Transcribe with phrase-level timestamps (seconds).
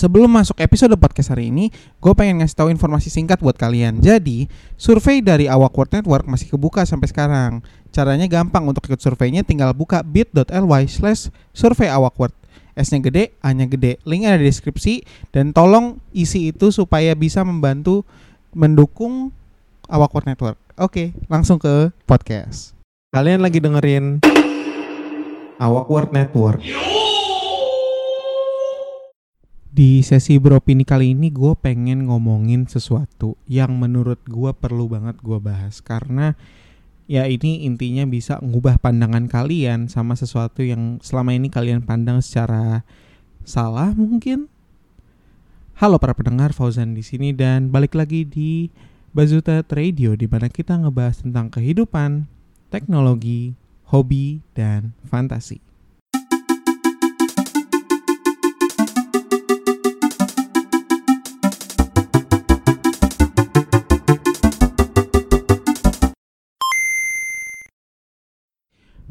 [0.00, 1.68] Sebelum masuk episode podcast hari ini,
[2.00, 4.00] gue pengen ngasih tahu informasi singkat buat kalian.
[4.00, 4.48] Jadi,
[4.80, 7.60] survei dari Awak World Network masih kebuka sampai sekarang.
[7.92, 12.32] Caranya gampang untuk ikut surveinya tinggal buka bit.ly slash survei awak World.
[12.80, 14.00] S-nya gede, A-nya gede.
[14.08, 15.04] Link ada di deskripsi
[15.36, 18.08] dan tolong isi itu supaya bisa membantu
[18.56, 19.36] mendukung
[19.84, 20.58] Awak World Network.
[20.80, 22.72] Oke, langsung ke podcast.
[23.12, 24.24] Kalian lagi dengerin
[25.60, 26.64] Awak World Network.
[29.80, 35.40] Di sesi beropini kali ini gue pengen ngomongin sesuatu yang menurut gue perlu banget gue
[35.40, 36.36] bahas karena
[37.08, 42.84] ya ini intinya bisa ngubah pandangan kalian sama sesuatu yang selama ini kalian pandang secara
[43.48, 44.52] salah mungkin.
[45.80, 48.68] Halo para pendengar Fauzan di sini dan balik lagi di
[49.16, 52.28] Bazuta Radio di mana kita ngebahas tentang kehidupan,
[52.68, 53.56] teknologi,
[53.88, 55.69] hobi dan fantasi.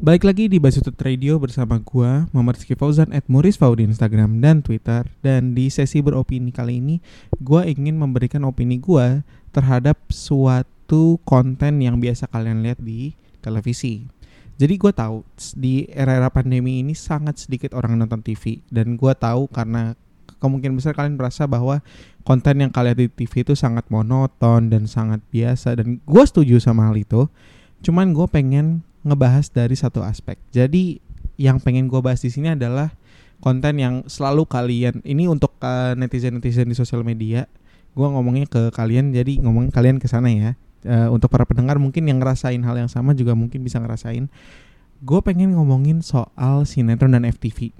[0.00, 4.64] Balik lagi di Basutut Radio bersama gua Muhammad Rizky Fauzan at Murisfau di Instagram dan
[4.64, 5.04] Twitter.
[5.20, 7.04] Dan di sesi beropini kali ini
[7.36, 9.20] gua ingin memberikan opini gua
[9.52, 13.12] terhadap suatu konten yang biasa kalian lihat di
[13.44, 14.08] televisi.
[14.56, 15.20] Jadi gue tahu
[15.60, 19.96] di era-era pandemi ini sangat sedikit orang nonton TV dan gue tahu karena
[20.40, 21.84] kemungkinan besar kalian merasa bahwa
[22.24, 25.76] konten yang kalian di TV itu sangat monoton dan sangat biasa.
[25.76, 27.28] Dan gue setuju sama hal itu.
[27.84, 30.36] Cuman gue pengen ngebahas dari satu aspek.
[30.52, 31.00] Jadi
[31.40, 32.92] yang pengen gue bahas di sini adalah
[33.40, 37.48] konten yang selalu kalian ini untuk uh, netizen-netizen di sosial media.
[37.96, 40.52] Gue ngomongnya ke kalian, jadi ngomongin kalian ke sana ya.
[40.80, 44.28] Uh, untuk para pendengar mungkin yang ngerasain hal yang sama juga mungkin bisa ngerasain.
[45.00, 47.72] Gue pengen ngomongin soal sinetron dan FTV.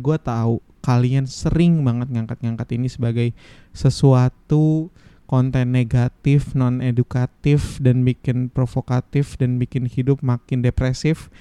[0.00, 3.28] Gue tahu kalian sering banget ngangkat-ngangkat ini sebagai
[3.72, 4.92] sesuatu
[5.24, 11.32] konten negatif, non edukatif dan bikin provokatif dan bikin hidup makin depresif.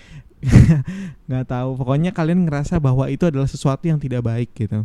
[1.27, 4.83] nggak tahu, pokoknya kalian ngerasa bahwa itu adalah sesuatu yang tidak baik gitu.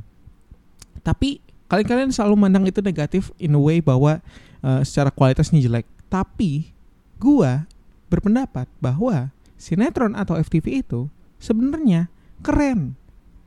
[1.03, 4.23] Tapi kalian-kalian selalu mandang itu negatif in a way bahwa
[4.63, 5.87] uh, secara kualitasnya jelek.
[6.07, 6.71] Tapi
[7.19, 7.67] gua
[8.09, 11.11] berpendapat bahwa sinetron atau FTV itu
[11.43, 12.09] sebenarnya
[12.41, 12.95] keren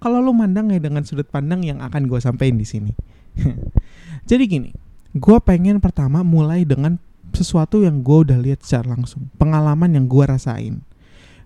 [0.01, 2.91] kalau lo mandangnya dengan sudut pandang yang akan gue sampaikan di sini.
[4.29, 4.71] Jadi gini,
[5.11, 6.95] gue pengen pertama mulai dengan
[7.31, 10.83] sesuatu yang gue udah lihat secara langsung pengalaman yang gue rasain.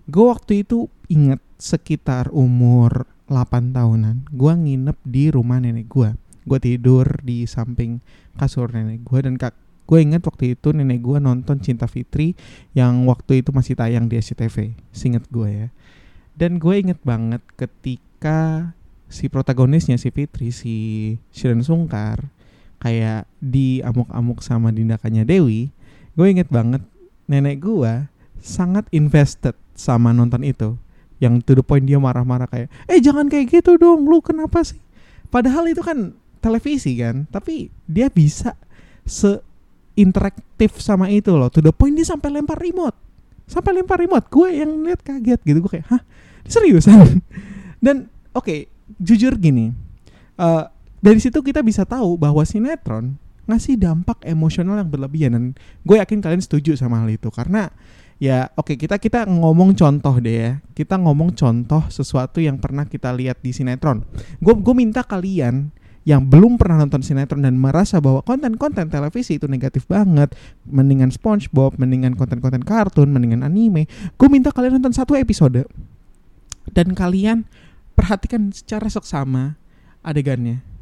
[0.06, 6.14] Gue waktu itu inget sekitar umur 8 tahunan gue nginep di rumah nenek gue
[6.46, 7.98] gue tidur di samping
[8.38, 9.54] kasur nenek gue dan kak
[9.86, 12.38] gue inget waktu itu nenek gue nonton Cinta Fitri
[12.74, 15.68] yang waktu itu masih tayang di SCTV singet gue ya.
[16.36, 18.74] Dan gue inget banget ketika
[19.06, 20.74] si protagonisnya si Fitri si
[21.30, 22.34] Shiren Sungkar
[22.80, 25.72] kayak di amuk-amuk sama tindakannya Dewi,
[26.16, 26.82] gue inget banget
[27.26, 28.06] nenek gue
[28.40, 30.78] sangat invested sama nonton itu.
[31.16, 34.80] Yang to the point dia marah-marah kayak, eh jangan kayak gitu dong, lu kenapa sih?
[35.32, 36.12] Padahal itu kan
[36.44, 38.52] televisi kan, tapi dia bisa
[39.02, 39.40] se
[39.96, 41.48] interaktif sama itu loh.
[41.48, 42.94] To the point dia sampai lempar remote,
[43.48, 44.28] sampai lempar remote.
[44.28, 46.02] Gue yang lihat kaget gitu, gue kayak, hah
[46.44, 47.24] seriusan?
[47.84, 48.58] Dan oke, okay,
[49.00, 49.72] jujur gini,
[50.36, 50.68] uh,
[51.00, 55.44] dari situ kita bisa tahu bahwa sinetron ngasih dampak emosional yang berlebihan dan
[55.86, 57.30] gue yakin kalian setuju sama hal itu.
[57.30, 57.70] Karena
[58.18, 60.50] ya oke okay, kita kita ngomong contoh deh ya.
[60.74, 64.02] Kita ngomong contoh sesuatu yang pernah kita lihat di sinetron.
[64.42, 65.70] Gue gue minta kalian
[66.06, 71.82] yang belum pernah nonton sinetron dan merasa bahwa konten-konten televisi itu negatif banget mendingan SpongeBob
[71.82, 75.66] mendingan konten-konten kartun mendingan anime gue minta kalian nonton satu episode.
[76.66, 77.46] Dan kalian
[77.94, 79.54] perhatikan secara seksama
[80.02, 80.75] adegannya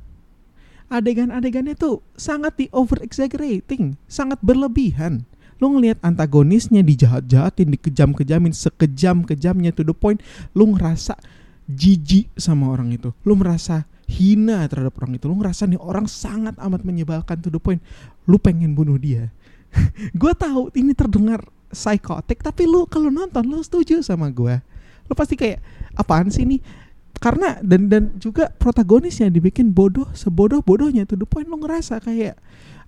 [0.92, 5.24] adegan-adegannya tuh sangat di over exaggerating, sangat berlebihan.
[5.62, 10.20] Lu ngelihat antagonisnya dijahat-jahatin, dikejam-kejamin, sekejam-kejamnya to the point
[10.52, 11.14] lu ngerasa
[11.70, 13.14] jijik sama orang itu.
[13.24, 15.24] Lu merasa hina terhadap orang itu.
[15.30, 17.80] Lu ngerasa nih orang sangat amat menyebalkan to the point
[18.28, 19.30] lu pengen bunuh dia.
[20.20, 21.42] gue tahu ini terdengar
[21.74, 24.58] psikotik, tapi lu kalau nonton lu setuju sama gue.
[25.04, 25.60] Lu pasti kayak
[25.98, 26.58] apaan sih ini
[27.22, 32.36] karena dan dan juga protagonisnya dibikin bodoh sebodoh bodohnya tuh the point lo ngerasa kayak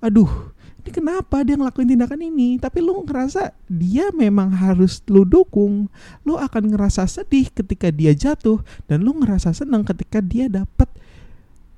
[0.03, 0.57] aduh
[0.87, 2.63] ini kenapa dia ngelakuin tindakan ini?
[2.63, 5.91] Tapi lo ngerasa dia memang harus lo dukung
[6.23, 10.87] lo akan ngerasa sedih ketika dia jatuh dan lo ngerasa senang ketika dia dapat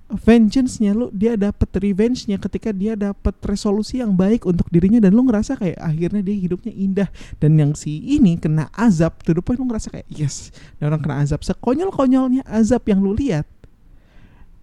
[0.09, 5.29] vengeance-nya lu dia dapat revenge-nya ketika dia dapat resolusi yang baik untuk dirinya dan lu
[5.29, 7.09] ngerasa kayak akhirnya dia hidupnya indah.
[7.37, 10.49] Dan yang si ini kena azab the point lu ngerasa kayak yes
[10.81, 11.45] dan orang kena azab.
[11.45, 13.45] Sekonyol-konyolnya azab yang lu lihat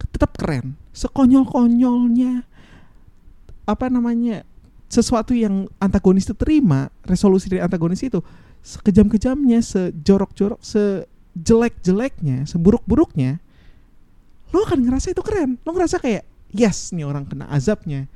[0.02, 0.74] tetap keren.
[0.90, 2.42] Sekonyol-konyolnya
[3.66, 4.42] apa namanya
[4.86, 8.22] sesuatu yang antagonis itu terima resolusi dari antagonis itu
[8.62, 13.42] sekejam-kejamnya sejorok-jorok sejelek-jeleknya seburuk-buruknya
[14.54, 15.58] lo akan ngerasa itu keren.
[15.66, 18.06] Lo ngerasa kayak yes nih orang kena azabnya.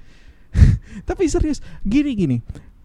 [1.08, 2.36] Tapi serius gini gini.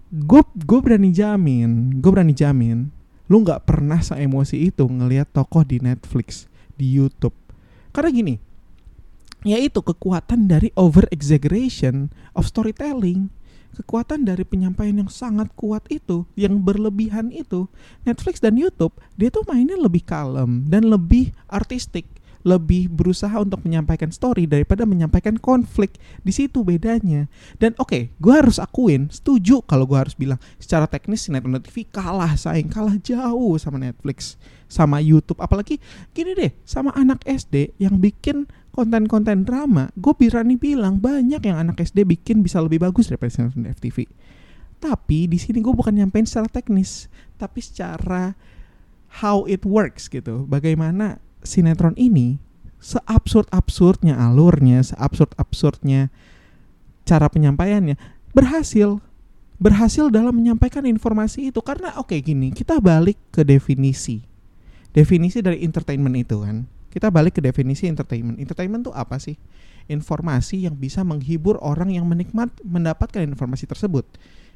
[0.09, 2.94] Gue gue berani jamin gue berani jamin
[3.25, 6.45] lu nggak pernah se emosi itu ngelihat tokoh di Netflix
[6.77, 7.33] di YouTube.
[7.89, 8.36] Karena gini
[9.45, 13.30] yaitu kekuatan dari over exaggeration of storytelling.
[13.75, 17.68] Kekuatan dari penyampaian yang sangat kuat itu, yang berlebihan itu,
[18.07, 22.07] Netflix dan YouTube dia tuh mainnya lebih kalem dan lebih artistik
[22.45, 25.97] lebih berusaha untuk menyampaikan story daripada menyampaikan konflik.
[26.21, 27.25] Di situ bedanya.
[27.57, 31.89] Dan oke, okay, gue harus akuin, setuju kalau gue harus bilang secara teknis sinetron TV
[31.89, 34.38] kalah saing, kalah jauh sama Netflix,
[34.69, 35.42] sama YouTube.
[35.42, 35.81] Apalagi
[36.13, 41.81] gini deh, sama anak SD yang bikin konten-konten drama, gue berani bilang banyak yang anak
[41.81, 44.06] SD bikin bisa lebih bagus daripada sinetron FTV.
[44.77, 47.09] Tapi di sini gue bukan nyampein secara teknis,
[47.41, 48.38] tapi secara
[49.24, 50.45] how it works gitu.
[50.45, 52.42] Bagaimana sinetron ini
[52.86, 56.13] seabsurd-absurdnya alurnya, seabsurd-absurdnya
[57.06, 57.97] cara penyampaiannya
[58.38, 59.01] berhasil.
[59.56, 61.63] Berhasil dalam menyampaikan informasi itu.
[61.63, 64.19] Karena oke okay, gini kita balik ke definisi.
[64.92, 66.68] Definisi dari entertainment itu kan?
[66.92, 68.39] Kita balik ke definisi entertainment.
[68.39, 69.39] Entertainment itu apa sih?
[69.88, 74.03] Informasi yang bisa menghibur orang yang menikmat mendapatkan informasi tersebut.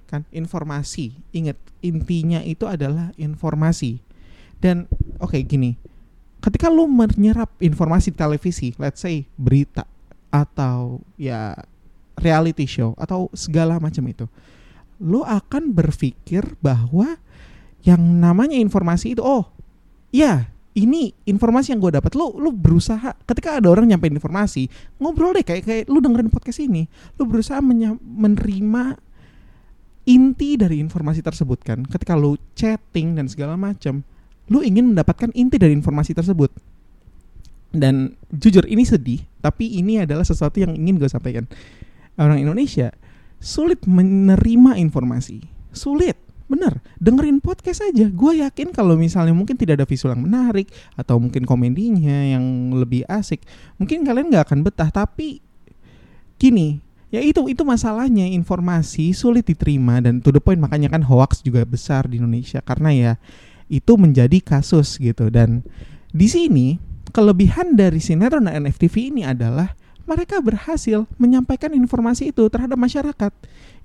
[0.08, 0.28] Kan?
[0.36, 1.16] Informasi.
[1.32, 4.04] Ingat intinya itu adalah informasi.
[4.60, 4.92] Dan
[5.24, 5.80] oke okay, gini
[6.40, 9.84] ketika lu menyerap informasi di televisi, let's say berita
[10.30, 11.56] atau ya
[12.20, 14.26] reality show atau segala macam itu,
[15.00, 17.20] lu akan berpikir bahwa
[17.84, 19.48] yang namanya informasi itu oh
[20.12, 22.16] ya ini informasi yang gue dapat.
[22.16, 24.68] Lu lu berusaha ketika ada orang nyampein informasi
[25.02, 26.88] ngobrol deh kayak kayak lu dengerin podcast ini
[27.20, 28.84] lu berusaha menerima
[30.08, 31.84] inti dari informasi tersebut kan.
[31.84, 34.06] Ketika lu chatting dan segala macam
[34.50, 36.52] lu ingin mendapatkan inti dari informasi tersebut.
[37.70, 41.46] Dan jujur ini sedih tapi ini adalah sesuatu yang ingin gue sampaikan.
[42.20, 42.92] Orang Indonesia
[43.40, 45.48] sulit menerima informasi.
[45.72, 46.18] Sulit
[46.50, 46.82] bener.
[46.98, 48.10] Dengerin podcast aja.
[48.10, 50.68] Gue yakin kalau misalnya mungkin tidak ada visual yang menarik
[50.98, 53.46] atau mungkin komedinya yang lebih asik
[53.78, 54.90] mungkin kalian nggak akan betah.
[54.92, 55.40] Tapi
[56.36, 56.82] gini
[57.14, 58.28] ya itu itu masalahnya.
[58.28, 60.60] Informasi sulit diterima dan to the point.
[60.60, 62.60] Makanya kan hoax juga besar di Indonesia.
[62.66, 63.12] Karena ya
[63.70, 65.30] itu menjadi kasus gitu.
[65.30, 65.64] Dan
[66.10, 66.82] di sini
[67.14, 69.78] kelebihan dari sinetron dan NFTV ini adalah
[70.10, 73.32] mereka berhasil menyampaikan informasi itu terhadap masyarakat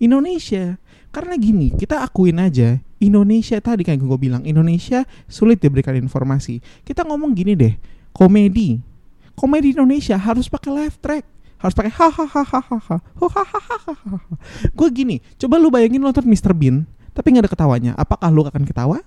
[0.00, 0.80] Indonesia.
[1.12, 6.64] Karena gini kita akuin aja Indonesia tadi kayak gue bilang Indonesia sulit diberikan informasi.
[6.82, 7.76] Kita ngomong gini deh
[8.16, 8.80] komedi.
[9.36, 11.24] Komedi Indonesia harus pakai live track
[11.64, 13.00] harus pakai hahaha
[14.76, 16.84] gue gini coba lu bayangin nonton Mr Bean
[17.16, 17.92] tapi nggak ada ketawanya.
[17.94, 19.00] Apakah lu akan ketawa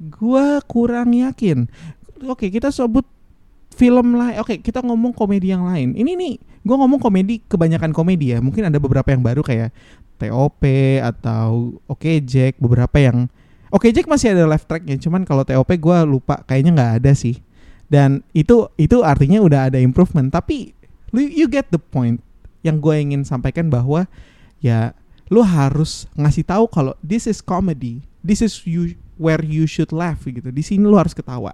[0.00, 1.68] Gua kurang yakin.
[2.24, 3.04] Oke, kita sebut
[3.76, 4.40] film lain.
[4.40, 5.92] Oke, kita ngomong komedi yang lain.
[5.92, 8.40] Ini nih, gua ngomong komedi kebanyakan komedi ya.
[8.40, 9.76] Mungkin ada beberapa yang baru kayak
[10.16, 10.64] TOP
[11.04, 13.28] atau Oke Jack, beberapa yang
[13.68, 14.96] Oke Jack masih ada live tracknya.
[14.96, 17.38] Cuman kalau TOP gua lupa, kayaknya nggak ada sih.
[17.90, 20.30] Dan itu itu artinya udah ada improvement.
[20.30, 20.72] Tapi
[21.12, 22.22] you get the point.
[22.62, 24.06] Yang gue ingin sampaikan bahwa
[24.62, 24.94] ya
[25.26, 28.04] lu harus ngasih tahu kalau this is comedy.
[28.22, 30.48] This is you where you should laugh gitu.
[30.48, 31.52] Di sini lu harus ketawa.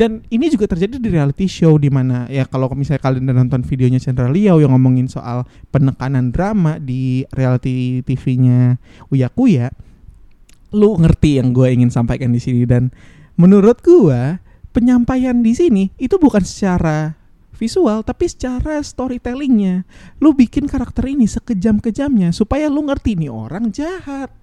[0.00, 3.60] Dan ini juga terjadi di reality show di mana ya kalau misalnya kalian udah nonton
[3.68, 8.80] videonya Chandra Liao yang ngomongin soal penekanan drama di reality TV-nya
[9.12, 9.68] Uya Kuya,
[10.72, 12.88] lu ngerti yang gue ingin sampaikan di sini dan
[13.36, 14.40] menurut gue
[14.74, 17.14] penyampaian di sini itu bukan secara
[17.54, 19.86] visual tapi secara storytellingnya
[20.18, 24.34] lu bikin karakter ini sekejam-kejamnya supaya lu ngerti nih orang jahat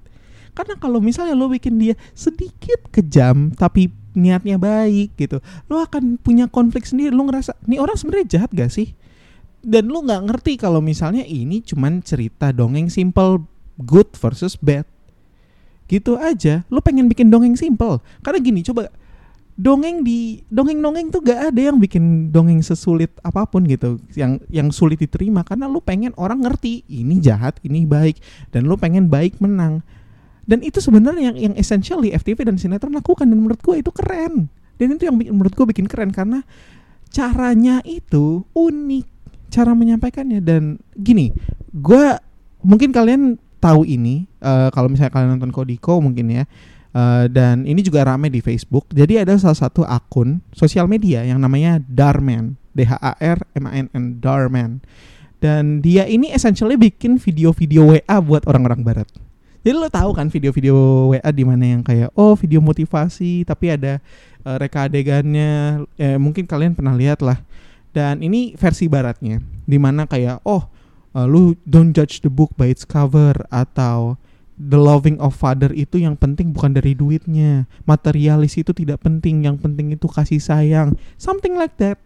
[0.51, 5.39] karena kalau misalnya lo bikin dia sedikit kejam tapi niatnya baik gitu,
[5.72, 7.15] lo akan punya konflik sendiri.
[7.15, 8.91] Lo ngerasa, nih orang sebenarnya jahat gak sih?
[9.62, 13.46] Dan lo nggak ngerti kalau misalnya ini cuman cerita dongeng simple
[13.79, 14.84] good versus bad.
[15.88, 16.67] Gitu aja.
[16.67, 18.03] Lo pengen bikin dongeng simple.
[18.25, 18.89] Karena gini, coba
[19.60, 24.74] dongeng di dongeng-dongeng tuh gak ada yang bikin dongeng sesulit apa pun gitu yang yang
[24.74, 28.17] sulit diterima karena lu pengen orang ngerti ini jahat ini baik
[28.50, 29.86] dan lu pengen baik menang
[30.51, 33.24] dan itu sebenarnya yang yang essentially FTV dan sinetron lakukan.
[33.24, 34.51] Dan menurut gue itu keren.
[34.75, 36.12] Dan itu yang bikin, menurut gue bikin keren.
[36.12, 36.43] Karena
[37.08, 39.08] caranya itu unik.
[39.48, 40.43] Cara menyampaikannya.
[40.43, 41.31] Dan gini
[41.72, 42.20] gue
[42.67, 46.43] mungkin kalian tahu ini uh, kalau misalnya kalian nonton Kodiko mungkin ya.
[46.91, 48.91] Uh, dan ini juga rame di Facebook.
[48.91, 52.60] Jadi ada salah satu akun sosial media yang namanya Darman.
[52.75, 54.84] D H A R M A N N Darman.
[55.39, 59.08] Dan dia ini essentially bikin video-video WA buat orang-orang barat.
[59.62, 60.75] Jadi lo tahu kan video-video
[61.13, 64.01] WA di mana yang kayak oh video motivasi tapi ada
[64.41, 65.86] uh, reka adegannya.
[66.01, 67.38] Eh, mungkin kalian pernah lihat lah.
[67.94, 69.38] Dan ini versi baratnya
[69.70, 70.65] di mana kayak oh
[71.13, 74.18] uh, lu don't judge the book by its cover atau
[74.58, 77.70] the loving of father itu yang penting bukan dari duitnya.
[77.86, 80.98] Materialis itu tidak penting yang penting itu kasih sayang.
[81.22, 82.01] Something like that.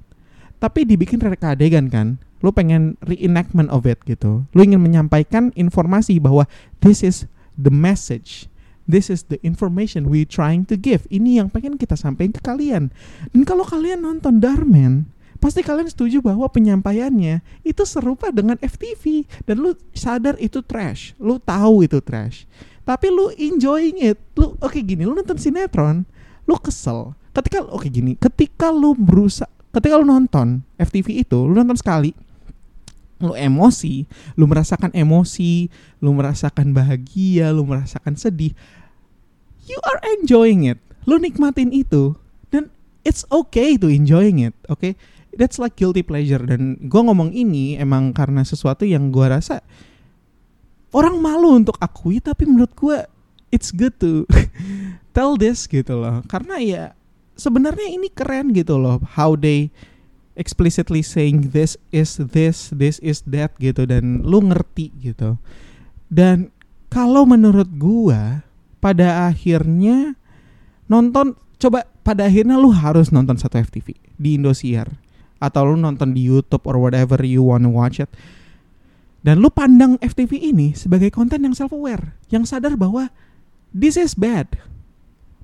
[0.59, 4.43] Tapi dibikin reka adegan kan lu pengen reenactment of it gitu.
[4.51, 6.45] Lu ingin menyampaikan informasi bahwa
[6.83, 7.25] this is
[7.59, 8.51] the message
[8.85, 12.93] this is the information we trying to give ini yang pengen kita sampaikan ke kalian
[13.33, 15.09] dan kalau kalian nonton Darman
[15.45, 21.37] pasti kalian setuju bahwa penyampaiannya itu serupa dengan FTV dan lu sadar itu trash, lu
[21.37, 22.49] tahu itu trash.
[22.81, 24.17] Tapi lu enjoying it.
[24.33, 26.01] Lu oke okay, gini, lu nonton sinetron,
[26.49, 27.13] lu kesel.
[27.29, 29.45] Ketika oke okay, gini, ketika lu berusaha
[29.75, 32.15] ketika lu nonton FTV itu, lu nonton sekali,
[33.25, 34.05] lu emosi,
[34.37, 35.67] lu merasakan emosi,
[35.99, 38.53] lu merasakan bahagia, lu merasakan sedih.
[39.65, 40.77] You are enjoying it.
[41.09, 42.13] Lu nikmatin itu
[42.53, 42.69] dan
[43.01, 44.77] it's okay to enjoying it, oke?
[44.81, 44.93] Okay?
[45.35, 49.59] that's like guilty pleasure dan gue ngomong ini emang karena sesuatu yang gue rasa
[50.95, 52.97] orang malu untuk akui tapi menurut gue
[53.51, 54.23] it's good to
[55.15, 56.83] tell this gitu loh karena ya
[57.35, 59.69] sebenarnya ini keren gitu loh how they
[60.35, 65.39] explicitly saying this is this this is that gitu dan lu ngerti gitu.
[66.11, 66.51] Dan
[66.91, 68.45] kalau menurut gue
[68.79, 70.13] pada akhirnya
[70.85, 74.93] nonton coba pada akhirnya lu harus nonton satu FTV di Indosiar
[75.41, 78.11] atau lu nonton di YouTube or whatever you wanna watch it.
[79.25, 83.09] Dan lu pandang FTV ini sebagai konten yang self aware yang sadar bahwa
[83.73, 84.45] this is bad.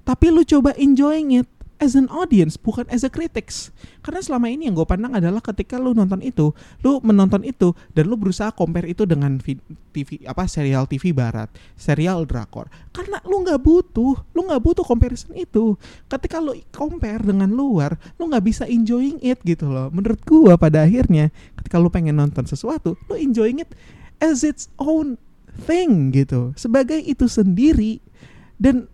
[0.05, 1.49] Tapi lu coba enjoying it
[1.81, 3.73] as an audience bukan as a critics.
[4.05, 6.53] Karena selama ini yang gue pandang adalah ketika lu nonton itu
[6.85, 9.41] lu menonton itu dan lu berusaha compare itu dengan
[9.91, 12.69] TV apa serial TV barat serial drakor.
[12.93, 15.73] Karena lu nggak butuh lu nggak butuh comparison itu.
[16.05, 19.89] Ketika lu compare dengan luar lu nggak bisa enjoying it gitu loh.
[19.89, 23.73] Menurut gue pada akhirnya ketika lu pengen nonton sesuatu lu enjoying it
[24.21, 25.17] as its own
[25.65, 26.53] thing gitu.
[26.53, 27.99] Sebagai itu sendiri.
[28.61, 28.85] Dan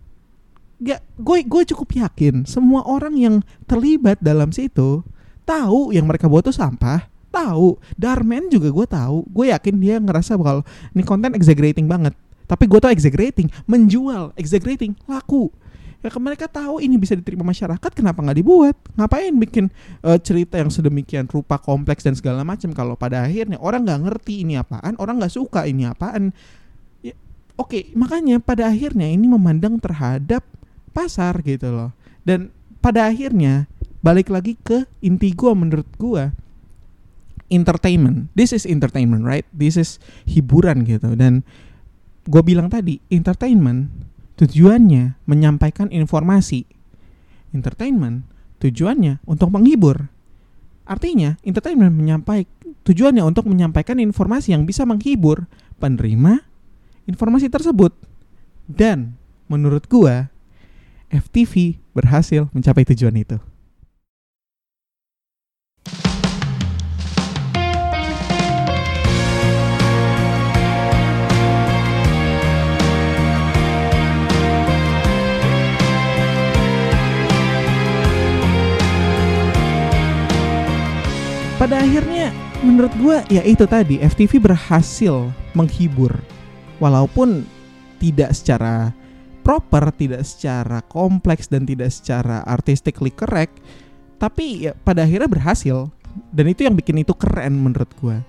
[0.78, 3.34] gak gue gue cukup yakin semua orang yang
[3.66, 5.02] terlibat dalam situ
[5.42, 7.78] tahu yang mereka buat tuh sampah tahu.
[7.94, 9.18] Darman juga gue tahu.
[9.30, 12.16] Gue yakin dia ngerasa kalau ini konten exaggerating banget.
[12.48, 15.52] Tapi gue tau exaggerating menjual exaggerating laku.
[15.98, 18.76] Ya mereka tahu ini bisa diterima masyarakat kenapa nggak dibuat?
[18.94, 19.66] Ngapain bikin
[20.06, 24.46] uh, cerita yang sedemikian rupa kompleks dan segala macam kalau pada akhirnya orang nggak ngerti
[24.46, 26.30] ini apaan orang nggak suka ini apaan?
[27.02, 27.18] Ya,
[27.58, 30.46] oke okay, makanya pada akhirnya ini memandang terhadap
[30.98, 31.94] pasar gitu loh.
[32.26, 32.50] Dan
[32.82, 33.70] pada akhirnya
[34.02, 36.34] balik lagi ke inti gua menurut gua.
[37.48, 38.28] Entertainment.
[38.34, 39.46] This is entertainment right?
[39.54, 41.14] This is hiburan gitu.
[41.16, 41.46] Dan
[42.28, 43.88] gue bilang tadi entertainment
[44.36, 46.68] tujuannya menyampaikan informasi.
[47.56, 48.28] Entertainment
[48.60, 50.12] tujuannya untuk menghibur.
[50.84, 55.48] Artinya entertainment menyampaikan tujuannya untuk menyampaikan informasi yang bisa menghibur
[55.80, 56.44] penerima
[57.08, 57.96] informasi tersebut.
[58.68, 59.16] Dan
[59.48, 60.28] menurut gua
[61.08, 63.40] FTV berhasil mencapai tujuan itu.
[81.58, 82.30] Pada akhirnya
[82.62, 85.26] menurut gue ya itu tadi FTV berhasil
[85.58, 86.14] menghibur
[86.78, 87.42] walaupun
[87.98, 88.94] tidak secara
[89.48, 93.56] proper, tidak secara kompleks dan tidak secara artistically correct,
[94.20, 95.88] tapi ya, pada akhirnya berhasil
[96.36, 98.20] dan itu yang bikin itu keren menurut gue.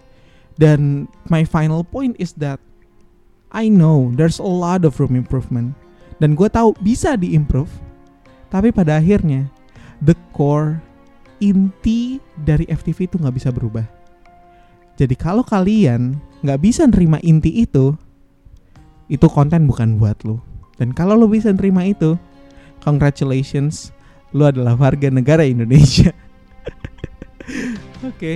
[0.55, 2.63] Dan my final point is that
[3.51, 5.75] I know there's a lot of room improvement
[6.23, 7.71] dan gue tahu bisa diimprove,
[8.47, 9.51] tapi pada akhirnya
[9.99, 10.79] the core
[11.43, 13.83] inti dari FTV itu nggak bisa berubah.
[14.95, 16.15] Jadi kalau kalian
[16.47, 17.91] nggak bisa nerima inti itu,
[19.11, 20.48] itu konten bukan buat lo.
[20.79, 22.15] Dan kalau lo bisa nerima itu,
[22.79, 23.91] congratulations,
[24.31, 26.15] lo adalah warga negara Indonesia.
[28.07, 28.15] Oke.
[28.15, 28.35] okay.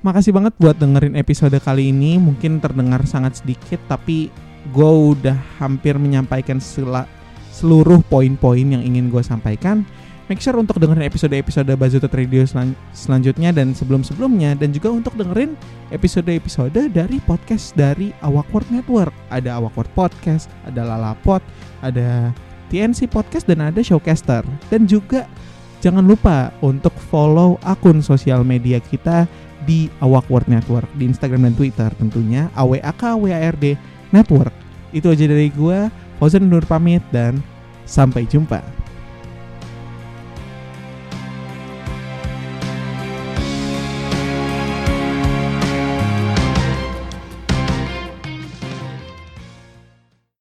[0.00, 2.16] Makasih banget buat dengerin episode kali ini.
[2.16, 4.32] Mungkin terdengar sangat sedikit, tapi
[4.72, 9.84] gue udah hampir menyampaikan seluruh poin-poin yang ingin gue sampaikan
[10.30, 15.58] make sure untuk dengerin episode-episode Bazutut Radio selan selanjutnya dan sebelum-sebelumnya dan juga untuk dengerin
[15.90, 19.10] episode-episode dari podcast dari Awkward Network.
[19.34, 21.42] Ada Awkward Podcast, ada Lalapot,
[21.82, 22.30] ada
[22.70, 24.46] TNC Podcast dan ada Showcaster.
[24.70, 25.26] Dan juga
[25.80, 29.24] Jangan lupa untuk follow akun sosial media kita
[29.64, 33.80] di Awak Word Network di Instagram dan Twitter tentunya AWAKWARD
[34.12, 34.52] Network.
[34.92, 35.88] Itu aja dari gua,
[36.20, 37.40] Fauzan Nur pamit dan
[37.88, 38.79] sampai jumpa.